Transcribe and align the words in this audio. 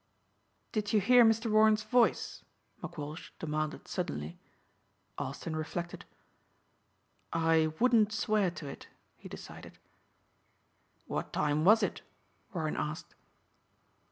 "Did 0.71 0.93
you 0.93 0.99
hear 0.99 1.23
Mr. 1.23 1.51
Warren's 1.51 1.83
voice?" 1.83 2.43
McWalsh 2.81 3.29
demanded 3.37 3.87
suddenly. 3.87 4.39
Austin 5.19 5.55
reflected. 5.55 6.05
"I 7.31 7.67
wouldn't 7.79 8.11
swear 8.11 8.49
to 8.49 8.67
it," 8.67 8.87
he 9.15 9.29
decided. 9.29 9.77
"What 11.05 11.31
time 11.31 11.65
was 11.65 11.83
it?" 11.83 12.01
Warren 12.51 12.77
asked. 12.77 13.13